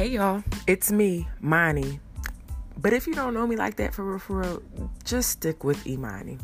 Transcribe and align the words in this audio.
Hey 0.00 0.12
y'all, 0.12 0.42
it's 0.66 0.90
me, 0.90 1.28
Mani. 1.42 2.00
But 2.78 2.94
if 2.94 3.06
you 3.06 3.12
don't 3.12 3.34
know 3.34 3.46
me 3.46 3.54
like 3.54 3.76
that 3.76 3.92
for 3.92 4.02
real, 4.02 4.18
for 4.18 4.38
real, 4.38 4.62
just 5.04 5.28
stick 5.28 5.62
with 5.62 5.86
Imani. 5.86 6.38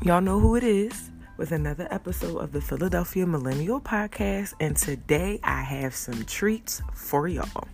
Y'all 0.00 0.22
know 0.22 0.40
who 0.40 0.56
it 0.56 0.64
is 0.64 1.10
with 1.36 1.52
another 1.52 1.86
episode 1.90 2.38
of 2.38 2.52
the 2.52 2.62
Philadelphia 2.62 3.26
Millennial 3.26 3.78
Podcast, 3.78 4.54
and 4.58 4.74
today 4.74 5.38
I 5.42 5.60
have 5.64 5.94
some 5.94 6.24
treats 6.24 6.80
for 6.94 7.28
y'all. 7.28 7.68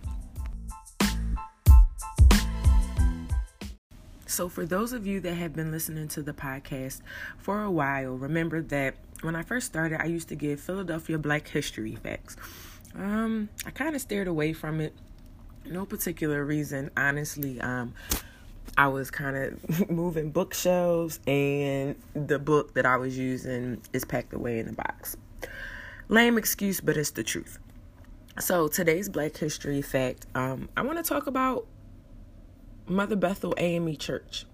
So, 4.25 4.49
for 4.49 4.65
those 4.65 4.91
of 4.91 5.07
you 5.07 5.21
that 5.21 5.35
have 5.35 5.55
been 5.55 5.71
listening 5.71 6.09
to 6.09 6.21
the 6.21 6.33
podcast 6.33 6.99
for 7.37 7.63
a 7.63 7.71
while, 7.71 8.15
remember 8.15 8.61
that 8.63 8.95
when 9.21 9.37
I 9.37 9.43
first 9.43 9.65
started, 9.65 10.01
I 10.01 10.07
used 10.07 10.27
to 10.27 10.35
give 10.35 10.59
Philadelphia 10.59 11.17
Black 11.17 11.47
History 11.47 11.95
facts. 11.95 12.35
Um, 12.95 13.49
I 13.65 13.71
kind 13.71 13.95
of 13.95 14.01
steered 14.01 14.27
away 14.27 14.53
from 14.53 14.79
it. 14.79 14.93
No 15.65 15.85
particular 15.85 16.43
reason, 16.43 16.91
honestly. 16.95 17.59
Um, 17.61 17.93
I 18.77 18.87
was 18.87 19.11
kind 19.11 19.35
of 19.35 19.89
moving 19.89 20.31
bookshelves, 20.31 21.19
and 21.27 21.95
the 22.13 22.39
book 22.39 22.73
that 22.73 22.85
I 22.85 22.97
was 22.97 23.17
using 23.17 23.81
is 23.93 24.05
packed 24.05 24.33
away 24.33 24.59
in 24.59 24.67
a 24.67 24.73
box. 24.73 25.15
Lame 26.09 26.37
excuse, 26.37 26.81
but 26.81 26.97
it's 26.97 27.11
the 27.11 27.23
truth. 27.23 27.59
So 28.39 28.67
today's 28.67 29.09
Black 29.09 29.37
History 29.37 29.81
fact, 29.81 30.25
um, 30.33 30.69
I 30.75 30.81
want 30.81 30.97
to 30.97 31.03
talk 31.03 31.27
about 31.27 31.67
Mother 32.87 33.15
Bethel 33.15 33.53
AME 33.57 33.95
Church. 33.97 34.45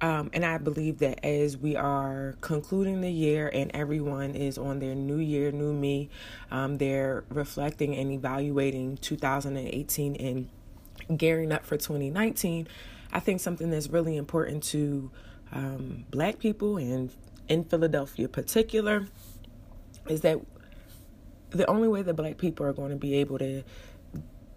Um, 0.00 0.30
and 0.34 0.44
I 0.44 0.58
believe 0.58 0.98
that 0.98 1.24
as 1.24 1.56
we 1.56 1.74
are 1.74 2.36
concluding 2.42 3.00
the 3.00 3.10
year 3.10 3.50
and 3.52 3.70
everyone 3.74 4.34
is 4.34 4.58
on 4.58 4.78
their 4.78 4.94
new 4.94 5.18
year, 5.18 5.50
new 5.52 5.72
me, 5.72 6.10
um, 6.50 6.76
they're 6.76 7.24
reflecting 7.30 7.96
and 7.96 8.12
evaluating 8.12 8.98
2018 8.98 10.16
and 10.16 11.18
gearing 11.18 11.50
up 11.50 11.64
for 11.64 11.76
2019. 11.76 12.68
I 13.12 13.20
think 13.20 13.40
something 13.40 13.70
that's 13.70 13.88
really 13.88 14.16
important 14.16 14.62
to 14.64 15.10
um, 15.52 16.04
black 16.10 16.38
people 16.38 16.76
and 16.76 17.10
in 17.48 17.64
Philadelphia 17.64 18.28
particular 18.28 19.06
is 20.08 20.20
that 20.22 20.40
the 21.50 21.68
only 21.70 21.88
way 21.88 22.02
that 22.02 22.14
black 22.14 22.36
people 22.36 22.66
are 22.66 22.72
going 22.72 22.90
to 22.90 22.96
be 22.96 23.14
able 23.14 23.38
to 23.38 23.62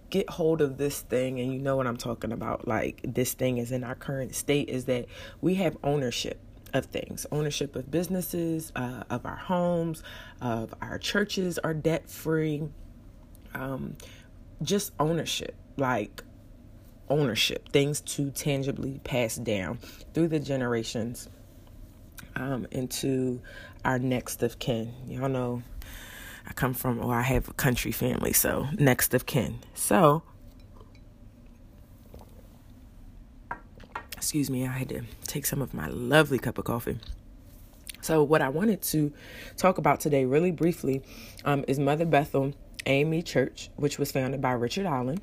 get 0.10 0.30
hold 0.30 0.62
of 0.62 0.78
this 0.78 1.02
thing 1.02 1.40
and 1.40 1.54
you 1.54 1.60
know 1.60 1.76
what 1.76 1.88
I'm 1.88 1.98
talking 1.98 2.32
about 2.32 2.68
like 2.68 3.02
this 3.04 3.34
thing 3.34 3.58
is 3.58 3.72
in 3.72 3.84
our 3.84 3.96
current 3.96 4.36
state 4.36 4.70
is 4.70 4.86
that 4.86 5.06
we 5.42 5.56
have 5.56 5.78
ownership 5.84 6.40
of 6.74 6.86
things 6.86 7.26
ownership 7.32 7.76
of 7.76 7.90
businesses 7.90 8.72
uh, 8.76 9.04
of 9.10 9.26
our 9.26 9.36
homes 9.36 10.04
of 10.42 10.74
our 10.82 10.98
churches 11.00 11.58
are 11.60 11.74
debt 11.74 12.10
free 12.10 12.64
um, 13.54 13.96
just 14.62 14.92
ownership 15.00 15.56
like 15.78 16.24
ownership 17.10 17.70
things 17.70 18.02
to 18.02 18.30
tangibly 18.32 19.00
pass 19.04 19.36
down 19.36 19.80
through 20.14 20.28
the 20.28 20.40
generations 20.40 21.28
um, 22.36 22.68
into 22.72 23.42
our 23.84 24.00
next 24.00 24.44
of 24.44 24.60
kin. 24.60 24.94
Y'all 25.08 25.30
know 25.30 25.64
I 26.50 26.53
come 26.53 26.73
from, 26.73 27.00
or 27.00 27.14
I 27.14 27.22
have 27.22 27.47
a 27.47 27.53
country 27.53 27.92
family, 27.92 28.33
so 28.33 28.67
next 28.78 29.14
of 29.14 29.25
kin. 29.25 29.59
So, 29.75 30.23
excuse 34.17 34.50
me, 34.50 34.66
I 34.66 34.72
had 34.72 34.89
to 34.89 35.03
take 35.28 35.45
some 35.45 35.61
of 35.61 35.73
my 35.73 35.88
lovely 35.88 36.39
cup 36.39 36.58
of 36.58 36.66
coffee. 36.66 37.00
So, 38.02 38.23
what 38.23 38.41
I 38.41 38.50
wanted 38.50 38.81
to 38.83 39.14
talk 39.58 39.78
about 39.78 40.00
today, 40.00 40.25
really 40.25 40.52
briefly, 40.52 41.03
um, 41.45 41.64
is 41.67 41.78
Mother 41.78 42.06
Bethel 42.06 42.53
AME 42.86 43.22
Church, 43.23 43.69
which 43.75 44.00
was 44.00 44.11
founded 44.11 44.41
by 44.41 44.53
Richard 44.53 44.86
Allen. 44.86 45.19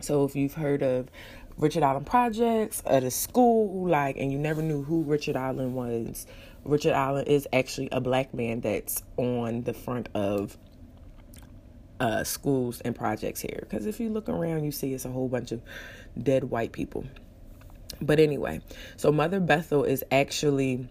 So, 0.00 0.24
if 0.24 0.36
you've 0.36 0.54
heard 0.54 0.82
of 0.82 1.08
Richard 1.56 1.82
Allen 1.82 2.04
projects 2.04 2.82
at 2.86 3.02
a 3.02 3.10
school, 3.10 3.88
like, 3.88 4.16
and 4.16 4.30
you 4.30 4.38
never 4.38 4.62
knew 4.62 4.82
who 4.82 5.02
Richard 5.02 5.36
Allen 5.36 5.74
was, 5.74 6.26
Richard 6.64 6.92
Allen 6.92 7.26
is 7.26 7.48
actually 7.52 7.88
a 7.90 8.00
black 8.00 8.34
man 8.34 8.60
that's 8.60 9.02
on 9.16 9.62
the 9.62 9.72
front 9.72 10.08
of 10.14 10.56
uh, 12.00 12.24
schools 12.24 12.80
and 12.80 12.94
projects 12.94 13.40
here. 13.40 13.58
Because 13.60 13.86
if 13.86 14.00
you 14.00 14.08
look 14.10 14.28
around, 14.28 14.64
you 14.64 14.72
see 14.72 14.94
it's 14.94 15.04
a 15.04 15.10
whole 15.10 15.28
bunch 15.28 15.52
of 15.52 15.60
dead 16.20 16.44
white 16.44 16.72
people. 16.72 17.04
But 18.00 18.18
anyway, 18.18 18.60
so 18.96 19.12
Mother 19.12 19.40
Bethel 19.40 19.84
is 19.84 20.02
actually 20.10 20.88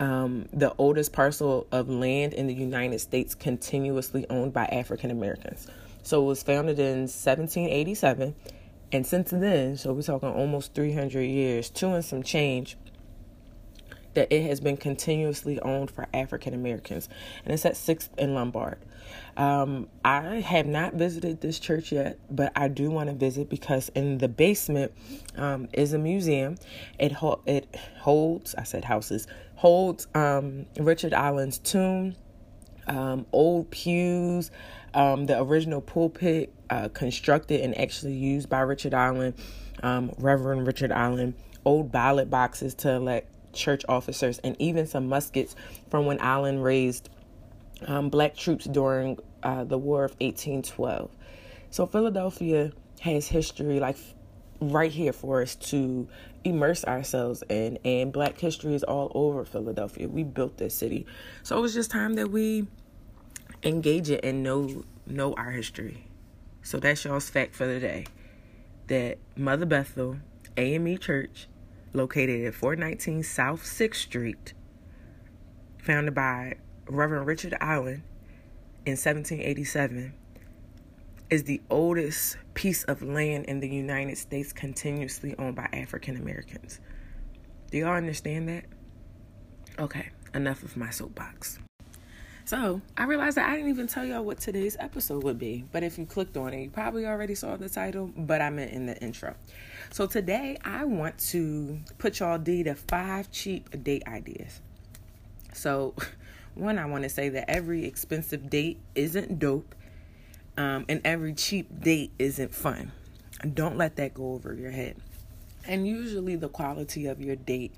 um, 0.00 0.48
the 0.52 0.74
oldest 0.78 1.12
parcel 1.12 1.66
of 1.72 1.88
land 1.88 2.34
in 2.34 2.46
the 2.46 2.54
United 2.54 3.00
States 3.00 3.34
continuously 3.34 4.26
owned 4.28 4.52
by 4.52 4.66
African 4.66 5.10
Americans. 5.10 5.66
So 6.02 6.22
it 6.22 6.26
was 6.26 6.42
founded 6.42 6.78
in 6.78 7.02
1787. 7.02 8.34
And 8.92 9.06
since 9.06 9.30
then, 9.30 9.76
so 9.76 9.92
we're 9.92 10.02
talking 10.02 10.28
almost 10.28 10.74
300 10.74 11.22
years, 11.22 11.70
two 11.70 11.88
and 11.88 12.04
some 12.04 12.22
change, 12.22 12.76
that 14.16 14.32
it 14.32 14.42
has 14.48 14.60
been 14.60 14.76
continuously 14.76 15.60
owned 15.60 15.90
for 15.90 16.06
African 16.12 16.52
Americans, 16.52 17.08
and 17.44 17.54
it's 17.54 17.64
at 17.64 17.74
6th 17.74 18.08
and 18.18 18.34
Lombard. 18.34 18.78
Um, 19.36 19.88
I 20.04 20.40
have 20.40 20.66
not 20.66 20.94
visited 20.94 21.40
this 21.40 21.58
church 21.58 21.92
yet, 21.92 22.18
but 22.30 22.52
I 22.56 22.68
do 22.68 22.90
want 22.90 23.08
to 23.10 23.14
visit 23.14 23.48
because 23.48 23.90
in 23.90 24.18
the 24.18 24.28
basement 24.28 24.92
um, 25.36 25.68
is 25.72 25.92
a 25.92 25.98
museum. 25.98 26.56
It 26.98 27.12
ho- 27.12 27.42
it 27.46 27.76
holds, 28.00 28.54
I 28.56 28.64
said 28.64 28.84
houses, 28.84 29.26
holds 29.54 30.08
um, 30.14 30.66
Richard 30.78 31.12
Allen's 31.12 31.58
tomb, 31.58 32.16
um, 32.86 33.26
old 33.32 33.70
pews, 33.70 34.50
um, 34.94 35.26
the 35.26 35.40
original 35.40 35.82
pulpit 35.82 36.52
uh, 36.70 36.88
constructed 36.88 37.60
and 37.60 37.78
actually 37.78 38.14
used 38.14 38.48
by 38.48 38.60
Richard 38.60 38.94
Allen, 38.94 39.34
um, 39.82 40.12
Reverend 40.18 40.66
Richard 40.66 40.92
Allen, 40.92 41.34
old 41.64 41.92
ballot 41.92 42.30
boxes 42.30 42.74
to 42.74 42.90
elect 42.92 43.28
church 43.56 43.84
officers, 43.88 44.38
and 44.40 44.56
even 44.58 44.86
some 44.86 45.08
muskets 45.08 45.56
from 45.90 46.06
when 46.06 46.18
Allen 46.18 46.60
raised 46.60 47.08
um, 47.86 48.08
black 48.08 48.36
troops 48.36 48.64
during 48.66 49.18
uh, 49.42 49.64
the 49.64 49.78
War 49.78 50.04
of 50.04 50.12
1812. 50.12 51.10
So 51.70 51.86
Philadelphia 51.86 52.72
has 53.00 53.28
history 53.28 53.80
like 53.80 53.96
right 54.60 54.90
here 54.90 55.12
for 55.12 55.42
us 55.42 55.54
to 55.54 56.08
immerse 56.44 56.84
ourselves 56.84 57.42
in, 57.48 57.78
and 57.84 58.12
black 58.12 58.38
history 58.38 58.74
is 58.74 58.84
all 58.84 59.10
over 59.14 59.44
Philadelphia. 59.44 60.08
We 60.08 60.22
built 60.22 60.56
this 60.56 60.74
city. 60.74 61.06
So 61.42 61.58
it 61.58 61.60
was 61.60 61.74
just 61.74 61.90
time 61.90 62.14
that 62.14 62.30
we 62.30 62.66
engage 63.62 64.10
it 64.10 64.24
and 64.24 64.42
know 64.42 64.84
know 65.06 65.34
our 65.34 65.50
history. 65.50 66.06
So 66.62 66.78
that's 66.78 67.04
y'all's 67.04 67.28
fact 67.28 67.54
for 67.54 67.66
the 67.66 67.78
day. 67.78 68.06
That 68.88 69.18
Mother 69.36 69.66
Bethel 69.66 70.18
AME 70.56 70.98
Church 70.98 71.48
located 71.96 72.44
at 72.44 72.54
419 72.54 73.22
South 73.22 73.62
6th 73.64 73.96
Street, 73.96 74.54
founded 75.78 76.14
by 76.14 76.54
Reverend 76.88 77.26
Richard 77.26 77.56
Allen 77.60 78.04
in 78.84 78.92
1787, 78.92 80.12
is 81.30 81.44
the 81.44 81.60
oldest 81.70 82.36
piece 82.54 82.84
of 82.84 83.02
land 83.02 83.46
in 83.46 83.60
the 83.60 83.68
United 83.68 84.16
States 84.16 84.52
continuously 84.52 85.34
owned 85.38 85.56
by 85.56 85.68
African 85.72 86.16
Americans. 86.16 86.80
Do 87.70 87.78
y'all 87.78 87.94
understand 87.94 88.48
that? 88.48 88.64
Okay, 89.78 90.10
enough 90.34 90.62
of 90.62 90.76
my 90.76 90.90
soapbox. 90.90 91.58
So 92.46 92.80
I 92.96 93.06
realized 93.06 93.36
that 93.38 93.50
I 93.50 93.56
didn't 93.56 93.70
even 93.70 93.88
tell 93.88 94.04
y'all 94.04 94.22
what 94.22 94.38
today's 94.38 94.76
episode 94.78 95.24
would 95.24 95.36
be. 95.36 95.64
But 95.72 95.82
if 95.82 95.98
you 95.98 96.06
clicked 96.06 96.36
on 96.36 96.54
it, 96.54 96.62
you 96.62 96.70
probably 96.70 97.04
already 97.04 97.34
saw 97.34 97.56
the 97.56 97.68
title, 97.68 98.12
but 98.16 98.40
I 98.40 98.50
meant 98.50 98.70
in 98.70 98.86
the 98.86 98.96
intro. 99.02 99.34
So 99.90 100.06
today 100.06 100.56
I 100.64 100.84
want 100.84 101.18
to 101.30 101.80
put 101.98 102.20
y'all 102.20 102.38
D 102.38 102.62
to 102.62 102.76
five 102.76 103.32
cheap 103.32 103.82
date 103.82 104.04
ideas. 104.06 104.60
So 105.54 105.94
one, 106.54 106.78
I 106.78 106.86
want 106.86 107.02
to 107.02 107.08
say 107.08 107.30
that 107.30 107.50
every 107.50 107.84
expensive 107.84 108.48
date 108.48 108.78
isn't 108.94 109.40
dope, 109.40 109.74
um, 110.56 110.84
and 110.88 111.00
every 111.04 111.34
cheap 111.34 111.80
date 111.80 112.12
isn't 112.16 112.54
fun. 112.54 112.92
Don't 113.54 113.76
let 113.76 113.96
that 113.96 114.14
go 114.14 114.34
over 114.34 114.54
your 114.54 114.70
head. 114.70 114.94
And 115.66 115.84
usually 115.84 116.36
the 116.36 116.48
quality 116.48 117.06
of 117.06 117.20
your 117.20 117.34
date 117.34 117.74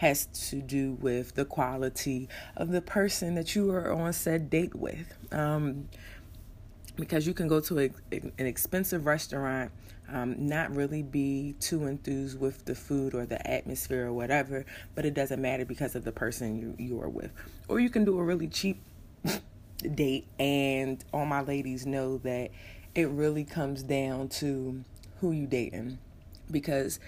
has 0.00 0.24
to 0.48 0.62
do 0.62 0.94
with 1.02 1.34
the 1.34 1.44
quality 1.44 2.26
of 2.56 2.70
the 2.70 2.80
person 2.80 3.34
that 3.34 3.54
you 3.54 3.70
are 3.70 3.92
on 3.92 4.10
said 4.14 4.48
date 4.48 4.74
with. 4.74 5.14
Um, 5.30 5.90
because 6.96 7.26
you 7.26 7.34
can 7.34 7.48
go 7.48 7.60
to 7.60 7.80
a, 7.80 7.90
an 8.10 8.46
expensive 8.46 9.04
restaurant, 9.04 9.70
um, 10.10 10.48
not 10.48 10.74
really 10.74 11.02
be 11.02 11.54
too 11.60 11.84
enthused 11.84 12.40
with 12.40 12.64
the 12.64 12.74
food 12.74 13.12
or 13.12 13.26
the 13.26 13.46
atmosphere 13.46 14.06
or 14.06 14.12
whatever, 14.14 14.64
but 14.94 15.04
it 15.04 15.12
doesn't 15.12 15.42
matter 15.42 15.66
because 15.66 15.94
of 15.94 16.02
the 16.02 16.12
person 16.12 16.56
you, 16.56 16.74
you 16.78 16.98
are 17.02 17.10
with. 17.10 17.30
Or 17.68 17.78
you 17.78 17.90
can 17.90 18.06
do 18.06 18.18
a 18.18 18.24
really 18.24 18.48
cheap 18.48 18.82
date, 19.94 20.26
and 20.38 21.04
all 21.12 21.26
my 21.26 21.42
ladies 21.42 21.84
know 21.84 22.16
that 22.18 22.48
it 22.94 23.08
really 23.10 23.44
comes 23.44 23.82
down 23.82 24.28
to 24.28 24.82
who 25.20 25.32
you 25.32 25.46
dating. 25.46 25.98
Because 26.50 27.00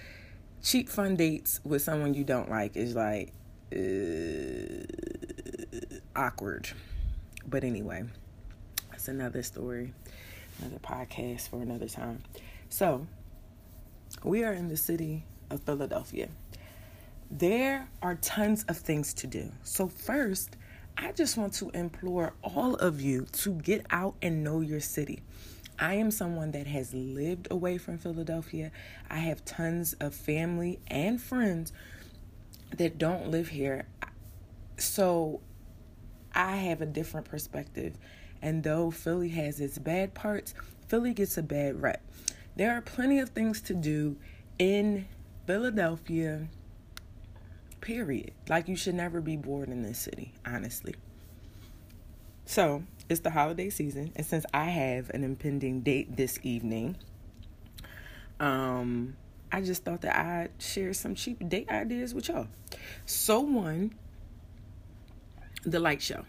cheap 0.63 0.89
fun 0.89 1.15
dates 1.15 1.59
with 1.63 1.81
someone 1.81 2.13
you 2.13 2.23
don't 2.23 2.49
like 2.49 2.75
is 2.75 2.95
like 2.95 3.33
uh, 3.75 4.85
awkward. 6.15 6.69
But 7.45 7.63
anyway, 7.63 8.05
that's 8.89 9.09
another 9.09 9.43
story. 9.43 9.93
another 10.61 10.79
podcast 10.79 11.49
for 11.49 11.61
another 11.61 11.87
time. 11.87 12.23
So, 12.69 13.05
we 14.23 14.43
are 14.43 14.53
in 14.53 14.69
the 14.69 14.77
city 14.77 15.25
of 15.49 15.61
Philadelphia. 15.63 16.29
There 17.29 17.89
are 18.01 18.15
tons 18.15 18.63
of 18.67 18.77
things 18.77 19.13
to 19.15 19.27
do. 19.27 19.51
So, 19.63 19.87
first, 19.87 20.55
I 20.97 21.11
just 21.11 21.37
want 21.37 21.53
to 21.55 21.71
implore 21.71 22.33
all 22.41 22.75
of 22.75 23.01
you 23.01 23.25
to 23.33 23.53
get 23.55 23.85
out 23.89 24.15
and 24.21 24.43
know 24.43 24.61
your 24.61 24.79
city. 24.79 25.23
I 25.79 25.95
am 25.95 26.11
someone 26.11 26.51
that 26.51 26.67
has 26.67 26.93
lived 26.93 27.47
away 27.49 27.77
from 27.77 27.97
Philadelphia. 27.97 28.71
I 29.09 29.17
have 29.17 29.43
tons 29.45 29.93
of 29.99 30.13
family 30.13 30.79
and 30.87 31.21
friends 31.21 31.73
that 32.77 32.97
don't 32.97 33.29
live 33.29 33.49
here. 33.49 33.87
So 34.77 35.41
I 36.33 36.57
have 36.57 36.81
a 36.81 36.85
different 36.85 37.27
perspective. 37.27 37.97
And 38.41 38.63
though 38.63 38.91
Philly 38.91 39.29
has 39.29 39.59
its 39.59 39.77
bad 39.77 40.13
parts, 40.13 40.53
Philly 40.87 41.13
gets 41.13 41.37
a 41.37 41.43
bad 41.43 41.81
rep. 41.81 42.01
There 42.55 42.71
are 42.75 42.81
plenty 42.81 43.19
of 43.19 43.29
things 43.29 43.61
to 43.61 43.73
do 43.73 44.17
in 44.59 45.07
Philadelphia, 45.47 46.47
period. 47.81 48.31
Like, 48.47 48.67
you 48.67 48.75
should 48.75 48.95
never 48.95 49.21
be 49.21 49.37
bored 49.37 49.69
in 49.69 49.81
this 49.81 49.97
city, 49.97 50.33
honestly. 50.45 50.95
So, 52.45 52.83
it's 53.09 53.21
the 53.21 53.29
holiday 53.29 53.69
season, 53.69 54.11
and 54.15 54.25
since 54.25 54.45
I 54.53 54.65
have 54.65 55.09
an 55.11 55.23
impending 55.23 55.81
date 55.81 56.15
this 56.15 56.39
evening, 56.43 56.95
um, 58.39 59.15
I 59.51 59.61
just 59.61 59.83
thought 59.83 60.01
that 60.01 60.15
I'd 60.15 60.49
share 60.57 60.93
some 60.93 61.15
cheap 61.15 61.47
date 61.47 61.69
ideas 61.69 62.13
with 62.13 62.29
y'all. 62.29 62.47
So, 63.05 63.41
one, 63.41 63.93
the 65.63 65.79
light 65.79 66.01
show. 66.01 66.25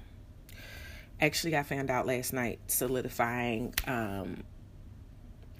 Actually, 1.20 1.56
I 1.56 1.62
found 1.62 1.90
out 1.90 2.06
last 2.06 2.32
night, 2.32 2.58
solidifying 2.66 3.72
um, 3.86 4.42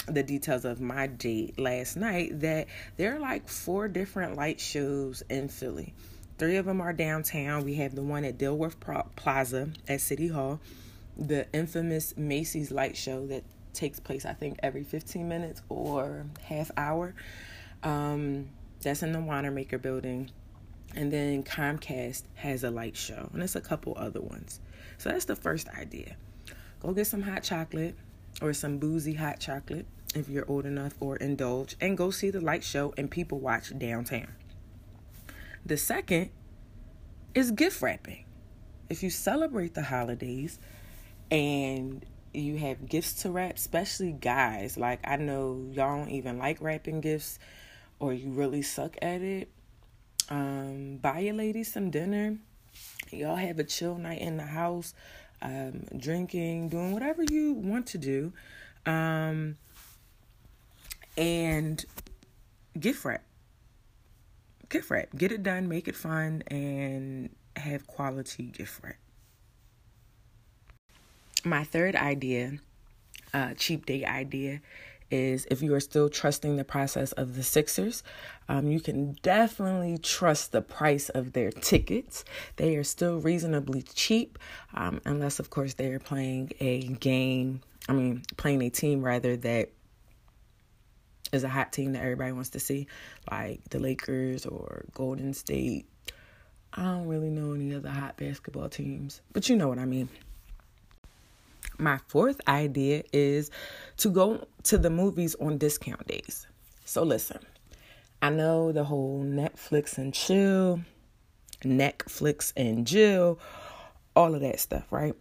the 0.07 0.23
details 0.23 0.65
of 0.65 0.81
my 0.81 1.07
date 1.07 1.59
last 1.59 1.97
night, 1.97 2.41
that 2.41 2.67
there 2.97 3.17
are 3.17 3.19
like 3.19 3.49
four 3.49 3.89
different 3.89 4.37
light 4.37 4.61
shows 4.61 5.23
in 5.31 5.49
Philly. 5.49 5.95
Three 6.37 6.57
of 6.57 6.67
them 6.67 6.81
are 6.81 6.93
downtown. 6.93 7.65
We 7.65 7.77
have 7.77 7.95
the 7.95 8.03
one 8.03 8.25
at 8.25 8.37
Dilworth 8.37 8.77
Plaza 9.17 9.69
at 9.89 10.01
City 10.01 10.29
Hall, 10.29 10.61
the 11.17 11.47
infamous 11.53 12.17
Macy's 12.17 12.71
light 12.71 12.97
show 12.97 13.27
that 13.27 13.45
takes 13.73 14.01
place, 14.01 14.25
I 14.25 14.33
think, 14.33 14.59
every 14.63 14.85
15 14.85 15.29
minutes 15.29 15.63
or 15.69 16.27
half 16.43 16.71
hour. 16.77 17.15
Um, 17.83 18.49
that's 18.81 19.03
in 19.03 19.13
the 19.13 19.21
Wanamaker 19.21 19.79
building. 19.79 20.31
And 20.95 21.13
then 21.13 21.43
Comcast 21.43 22.23
has 22.35 22.63
a 22.63 22.71
light 22.71 22.97
show, 22.97 23.29
and 23.33 23.43
it's 23.43 23.57
a 23.57 23.61
couple 23.61 23.95
other 23.97 24.21
ones. 24.21 24.61
So 24.99 25.09
that's 25.09 25.25
the 25.25 25.35
first 25.35 25.69
idea. 25.71 26.17
Go 26.81 26.93
get 26.93 27.07
some 27.07 27.23
hot 27.23 27.43
chocolate 27.43 27.97
or 28.41 28.53
some 28.53 28.79
boozy 28.79 29.15
hot 29.15 29.41
chocolate 29.41 29.87
if 30.15 30.29
you're 30.29 30.49
old 30.49 30.67
enough 30.67 30.95
or 31.01 31.17
indulge, 31.17 31.75
and 31.81 31.97
go 31.97 32.11
see 32.11 32.31
the 32.31 32.41
light 32.41 32.63
show 32.63 32.95
and 32.97 33.11
people 33.11 33.41
watch 33.41 33.77
downtown. 33.77 34.29
The 35.67 35.77
second 35.77 36.31
is 37.35 37.51
gift 37.51 37.83
wrapping. 37.83 38.25
If 38.89 39.03
you 39.03 39.11
celebrate 39.11 39.75
the 39.75 39.83
holidays 39.83 40.59
and 41.35 42.05
you 42.33 42.57
have 42.59 42.89
gifts 42.89 43.23
to 43.23 43.31
wrap, 43.31 43.57
especially 43.57 44.13
guys, 44.13 44.77
like 44.77 45.01
I 45.05 45.17
know 45.17 45.69
y'all 45.73 45.99
don't 45.99 46.11
even 46.11 46.39
like 46.39 46.61
wrapping 46.61 47.01
gifts 47.01 47.39
or 47.99 48.13
you 48.13 48.31
really 48.31 48.63
suck 48.63 48.97
at 49.03 49.23
it 49.23 49.49
um, 50.29 50.99
buy 51.03 51.21
your 51.21 51.35
ladies 51.35 51.73
some 51.73 51.91
dinner. 51.91 52.39
Y'all 53.11 53.37
have 53.37 53.59
a 53.59 53.65
chill 53.65 53.97
night 53.97 54.21
in 54.21 54.37
the 54.37 54.45
house, 54.45 54.95
um, 55.43 55.85
drinking, 55.97 56.71
doing 56.71 56.93
whatever 56.93 57.23
you 57.23 57.53
want 57.53 57.87
to 57.89 57.99
do. 57.99 58.33
Um, 58.87 59.57
and 61.17 61.85
gift 62.79 63.05
wrap. 63.05 63.23
Gift 64.69 64.91
wrap. 64.91 65.09
Get 65.17 65.31
it 65.31 65.43
done, 65.43 65.69
make 65.69 65.89
it 65.89 65.95
fun, 65.95 66.43
and 66.49 67.31
have 67.57 67.87
quality 67.87 68.45
gift 68.45 68.81
wrap. 68.83 68.97
My 71.44 71.62
third 71.62 71.94
idea, 71.94 72.52
uh, 73.35 73.52
cheap 73.55 73.85
date 73.85 74.06
idea, 74.06 74.61
is 75.11 75.46
if 75.50 75.62
you 75.62 75.75
are 75.75 75.81
still 75.81 76.08
trusting 76.08 76.56
the 76.56 76.64
process 76.64 77.12
of 77.12 77.37
the 77.37 77.43
Sixers, 77.43 78.02
um, 78.49 78.67
you 78.69 78.81
can 78.81 79.12
definitely 79.23 79.99
trust 79.99 80.52
the 80.52 80.62
price 80.62 81.11
of 81.11 81.35
their 81.35 81.50
tickets. 81.50 82.25
They 82.56 82.76
are 82.76 82.85
still 82.85 83.20
reasonably 83.20 83.82
cheap, 83.82 84.38
um, 84.73 85.02
unless, 85.05 85.38
of 85.38 85.50
course, 85.50 85.75
they 85.75 85.88
are 85.88 85.99
playing 85.99 86.52
a 86.61 86.81
game, 86.88 87.61
I 87.88 87.93
mean, 87.93 88.23
playing 88.38 88.62
a 88.62 88.70
team 88.70 89.02
rather 89.02 89.37
that 89.37 89.70
is 91.31 91.44
a 91.44 91.49
hot 91.49 91.73
team 91.73 91.93
that 91.93 92.02
everybody 92.02 92.32
wants 92.32 92.50
to 92.50 92.61
see, 92.61 92.87
like 93.31 93.61
the 93.69 93.79
Lakers 93.79 94.46
or 94.46 94.87
Golden 94.94 95.35
State. 95.35 95.87
I 96.73 96.82
don't 96.82 97.06
really 97.06 97.31
know 97.31 97.52
any 97.52 97.75
other 97.75 97.91
hot 97.91 98.17
basketball 98.17 98.69
teams, 98.69 99.20
but 99.32 99.49
you 99.49 99.56
know 99.56 99.69
what 99.69 99.79
I 99.79 99.85
mean. 99.85 100.08
My 101.79 101.99
fourth 102.09 102.41
idea 102.47 103.03
is 103.12 103.50
to 103.99 104.11
go 104.11 104.47
to 104.65 104.79
the 104.79 104.91
movies 104.91 105.35
on 105.41 105.59
discount 105.59 106.06
days. 106.06 106.47
So 106.85 107.03
listen, 107.03 107.41
I 108.23 108.31
know 108.31 108.73
the 108.73 108.85
whole 108.85 109.23
Netflix 109.25 109.99
and 109.99 110.15
chill, 110.15 110.81
Netflix 111.62 112.53
and 112.56 112.87
Jill, 112.87 113.38
all 114.15 114.35
of 114.35 114.41
that 114.43 114.61
stuff, 114.61 114.91
right? 114.91 115.15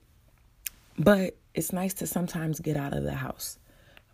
But 0.97 1.35
it's 1.53 1.73
nice 1.73 1.93
to 1.95 2.07
sometimes 2.07 2.59
get 2.59 2.77
out 2.77 2.93
of 2.93 3.03
the 3.03 3.15
house. 3.15 3.57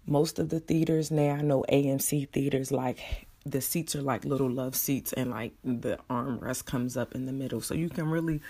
Most 0.06 0.40
of 0.40 0.50
the 0.50 0.60
theaters 0.60 1.12
now, 1.12 1.36
I 1.36 1.42
know 1.42 1.66
AMC 1.70 2.30
theaters 2.30 2.72
like 2.72 3.28
the 3.46 3.62
seats 3.62 3.96
are 3.96 4.02
like 4.02 4.26
little 4.26 4.50
love 4.50 4.76
seats 4.76 5.14
and 5.14 5.32
like 5.32 5.54
the 5.64 5.98
armrest 6.10 6.66
comes 6.66 6.98
up 6.98 7.16
in 7.16 7.26
the 7.26 7.32
middle 7.32 7.62
so 7.62 7.74
you 7.74 7.90
can 7.90 8.10
really 8.10 8.42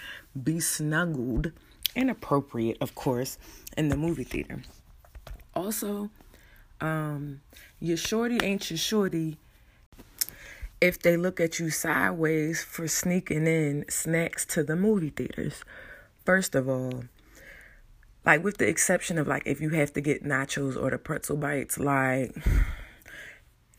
be 0.42 0.60
snuggled 0.60 1.52
inappropriate, 1.96 2.78
of 2.82 2.96
course, 2.96 3.38
in 3.78 3.90
the 3.90 3.98
movie 3.98 4.24
theater. 4.24 4.62
Also, 5.56 6.10
um, 6.82 7.42
your 7.80 7.98
shorty 7.98 8.38
ain't 8.42 8.70
your 8.70 8.78
shorty 8.78 9.38
if 10.82 11.00
they 11.00 11.18
look 11.18 11.40
at 11.40 11.60
you 11.60 11.70
sideways 11.70 12.64
for 12.64 12.88
sneaking 12.88 13.48
in 13.48 13.86
snacks 13.90 14.46
to 14.46 14.64
the 14.64 14.76
movie 14.76 15.10
theaters. 15.10 15.64
First 16.26 16.56
of 16.56 16.70
all, 16.70 17.04
like 18.26 18.44
with 18.44 18.58
the 18.58 18.68
exception 18.68 19.18
of 19.18 19.28
like 19.28 19.44
if 19.46 19.60
you 19.62 19.70
have 19.70 19.94
to 19.94 20.02
get 20.02 20.24
nachos 20.24 20.82
or 20.82 20.90
the 20.90 20.98
pretzel 20.98 21.38
bites, 21.38 21.78
like 21.78 22.36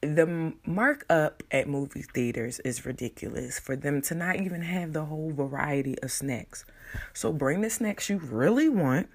the 0.02 0.54
markup 0.64 1.42
at 1.50 1.68
movie 1.68 2.02
theaters 2.02 2.58
is 2.60 2.86
ridiculous 2.86 3.58
for 3.58 3.76
them 3.76 4.00
to 4.02 4.14
not 4.14 4.36
even 4.36 4.62
have 4.62 4.92
the 4.92 5.04
whole 5.04 5.32
variety 5.32 5.98
of 6.02 6.10
snacks. 6.10 6.64
So 7.12 7.32
bring 7.32 7.60
the 7.60 7.70
snacks 7.70 8.08
you 8.08 8.18
really 8.18 8.68
want 8.68 9.08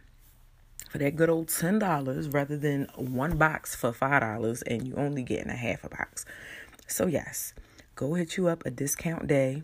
for 0.89 0.99
that 0.99 1.15
good 1.15 1.29
old 1.29 1.47
$10 1.47 2.33
rather 2.33 2.57
than 2.57 2.87
one 2.95 3.37
box 3.37 3.75
for 3.75 3.91
$5 3.91 4.63
and 4.67 4.87
you 4.87 4.93
only 4.95 5.23
getting 5.23 5.49
a 5.49 5.55
half 5.55 5.83
a 5.83 5.89
box. 5.89 6.25
So 6.87 7.07
yes, 7.07 7.53
go 7.95 8.13
hit 8.13 8.37
you 8.37 8.47
up 8.47 8.63
a 8.65 8.71
discount 8.71 9.27
day. 9.27 9.63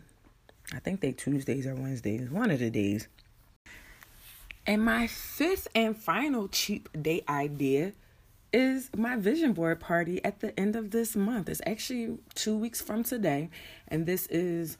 I 0.74 0.80
think 0.80 1.00
they 1.00 1.12
Tuesdays 1.12 1.66
or 1.66 1.74
Wednesdays, 1.74 2.30
one 2.30 2.50
of 2.50 2.58
the 2.58 2.70
days. 2.70 3.08
And 4.66 4.84
my 4.84 5.06
fifth 5.06 5.68
and 5.74 5.96
final 5.96 6.48
cheap 6.48 6.88
date 7.00 7.24
idea 7.28 7.92
is 8.52 8.90
my 8.96 9.16
vision 9.16 9.52
board 9.52 9.80
party 9.80 10.24
at 10.24 10.40
the 10.40 10.58
end 10.58 10.76
of 10.76 10.90
this 10.90 11.16
month. 11.16 11.48
It's 11.48 11.62
actually 11.66 12.18
two 12.34 12.56
weeks 12.56 12.80
from 12.80 13.02
today, 13.02 13.50
and 13.88 14.06
this 14.06 14.26
is 14.26 14.76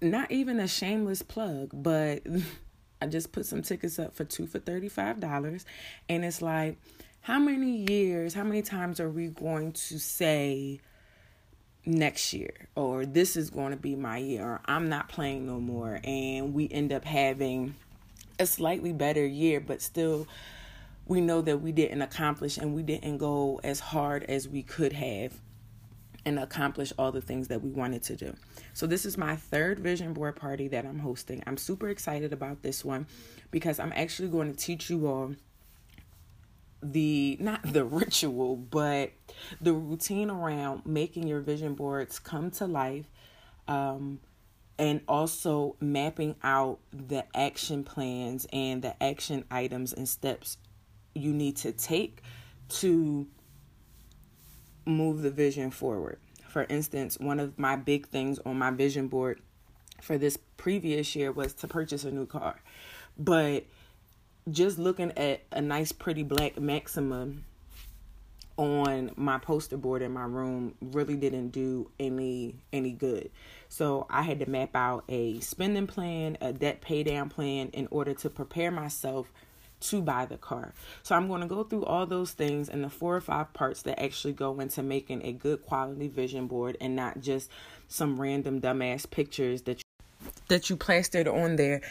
not 0.00 0.30
even 0.30 0.60
a 0.60 0.68
shameless 0.68 1.22
plug, 1.22 1.70
but 1.72 2.22
I 3.02 3.06
just 3.06 3.32
put 3.32 3.46
some 3.46 3.62
tickets 3.62 3.98
up 3.98 4.14
for 4.14 4.24
two 4.24 4.46
for 4.46 4.58
$35. 4.58 5.64
And 6.08 6.24
it's 6.24 6.42
like, 6.42 6.78
how 7.22 7.38
many 7.38 7.84
years, 7.90 8.34
how 8.34 8.44
many 8.44 8.62
times 8.62 9.00
are 9.00 9.10
we 9.10 9.28
going 9.28 9.72
to 9.72 9.98
say 9.98 10.80
next 11.86 12.32
year 12.32 12.68
or 12.74 13.04
this 13.04 13.36
is 13.36 13.50
going 13.50 13.70
to 13.70 13.76
be 13.76 13.94
my 13.94 14.18
year 14.18 14.42
or 14.42 14.60
I'm 14.66 14.88
not 14.88 15.08
playing 15.08 15.46
no 15.46 15.58
more? 15.58 16.00
And 16.04 16.54
we 16.54 16.68
end 16.70 16.92
up 16.92 17.04
having 17.04 17.74
a 18.38 18.46
slightly 18.46 18.92
better 18.92 19.24
year, 19.24 19.60
but 19.60 19.80
still 19.80 20.26
we 21.06 21.20
know 21.20 21.40
that 21.42 21.60
we 21.60 21.72
didn't 21.72 22.02
accomplish 22.02 22.56
and 22.56 22.74
we 22.74 22.82
didn't 22.82 23.18
go 23.18 23.60
as 23.62 23.80
hard 23.80 24.24
as 24.24 24.48
we 24.48 24.62
could 24.62 24.92
have 24.92 25.34
and 26.26 26.38
accomplish 26.38 26.92
all 26.98 27.12
the 27.12 27.20
things 27.20 27.48
that 27.48 27.62
we 27.62 27.70
wanted 27.70 28.02
to 28.02 28.16
do. 28.16 28.34
So, 28.72 28.86
this 28.86 29.04
is 29.04 29.18
my 29.18 29.36
third 29.36 29.78
vision 29.78 30.14
board 30.14 30.36
party 30.36 30.68
that 30.68 30.86
I'm 30.86 30.98
hosting. 30.98 31.42
I'm 31.46 31.58
super 31.58 31.88
excited 31.90 32.32
about 32.32 32.62
this 32.62 32.84
one 32.84 33.06
because 33.50 33.78
I'm 33.78 33.92
actually 33.94 34.28
going 34.28 34.50
to 34.50 34.56
teach 34.56 34.88
you 34.88 35.06
all 35.06 35.34
the 36.82 37.36
not 37.40 37.60
the 37.62 37.84
ritual, 37.84 38.56
but 38.56 39.12
the 39.60 39.72
routine 39.72 40.30
around 40.30 40.86
making 40.86 41.26
your 41.26 41.40
vision 41.40 41.74
boards 41.74 42.18
come 42.18 42.50
to 42.52 42.66
life. 42.66 43.06
Um, 43.68 44.20
and 44.76 45.00
also 45.06 45.76
mapping 45.80 46.34
out 46.42 46.80
the 46.92 47.24
action 47.36 47.84
plans 47.84 48.44
and 48.52 48.82
the 48.82 49.00
action 49.00 49.44
items 49.48 49.92
and 49.92 50.08
steps 50.08 50.56
you 51.14 51.32
need 51.32 51.56
to 51.56 51.72
take 51.72 52.22
to 52.68 53.26
move 54.86 55.22
the 55.22 55.30
vision 55.30 55.70
forward. 55.70 56.18
For 56.48 56.64
instance, 56.64 57.18
one 57.18 57.40
of 57.40 57.58
my 57.58 57.76
big 57.76 58.06
things 58.06 58.38
on 58.44 58.58
my 58.58 58.70
vision 58.70 59.08
board 59.08 59.40
for 60.00 60.18
this 60.18 60.36
previous 60.56 61.16
year 61.16 61.32
was 61.32 61.54
to 61.54 61.68
purchase 61.68 62.04
a 62.04 62.10
new 62.10 62.26
car. 62.26 62.60
But 63.18 63.64
just 64.50 64.78
looking 64.78 65.12
at 65.16 65.42
a 65.50 65.60
nice, 65.60 65.92
pretty 65.92 66.22
black 66.22 66.60
Maxima 66.60 67.28
on 68.56 69.10
my 69.16 69.38
poster 69.38 69.76
board 69.76 70.02
in 70.02 70.12
my 70.12 70.24
room 70.24 70.74
really 70.80 71.16
didn't 71.16 71.48
do 71.48 71.90
any 71.98 72.54
any 72.72 72.92
good. 72.92 73.30
So 73.68 74.06
I 74.08 74.22
had 74.22 74.38
to 74.40 74.48
map 74.48 74.76
out 74.76 75.04
a 75.08 75.40
spending 75.40 75.86
plan, 75.86 76.38
a 76.40 76.52
debt 76.52 76.80
pay 76.80 77.02
down 77.02 77.30
plan 77.30 77.68
in 77.68 77.88
order 77.90 78.14
to 78.14 78.30
prepare 78.30 78.70
myself 78.70 79.32
to 79.90 80.00
buy 80.00 80.26
the 80.26 80.36
car. 80.36 80.72
So 81.02 81.14
I'm 81.14 81.28
going 81.28 81.40
to 81.40 81.46
go 81.46 81.64
through 81.64 81.84
all 81.84 82.06
those 82.06 82.32
things 82.32 82.68
and 82.68 82.82
the 82.82 82.90
four 82.90 83.16
or 83.16 83.20
five 83.20 83.52
parts 83.52 83.82
that 83.82 84.00
actually 84.02 84.32
go 84.32 84.58
into 84.60 84.82
making 84.82 85.24
a 85.24 85.32
good 85.32 85.62
quality 85.62 86.08
vision 86.08 86.46
board 86.46 86.76
and 86.80 86.96
not 86.96 87.20
just 87.20 87.50
some 87.88 88.20
random 88.20 88.60
dumbass 88.60 89.08
pictures 89.08 89.62
that 89.62 89.78
you, 89.78 90.28
that 90.48 90.70
you 90.70 90.76
plastered 90.76 91.28
on 91.28 91.56
there 91.56 91.82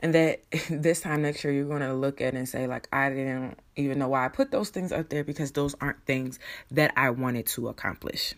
and 0.00 0.14
that 0.14 0.40
this 0.70 1.00
time 1.00 1.22
next 1.22 1.44
year 1.44 1.52
you're 1.52 1.66
going 1.66 1.80
to 1.80 1.94
look 1.94 2.20
at 2.20 2.34
and 2.34 2.48
say 2.48 2.66
like 2.66 2.88
I 2.92 3.10
didn't 3.10 3.58
even 3.76 3.98
know 3.98 4.08
why 4.08 4.24
I 4.24 4.28
put 4.28 4.50
those 4.50 4.70
things 4.70 4.92
up 4.92 5.08
there 5.08 5.24
because 5.24 5.52
those 5.52 5.74
aren't 5.80 6.04
things 6.06 6.38
that 6.70 6.92
I 6.96 7.10
wanted 7.10 7.46
to 7.48 7.68
accomplish. 7.68 8.28